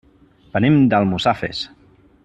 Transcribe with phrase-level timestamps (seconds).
[0.55, 1.65] Venim d'Almussafes.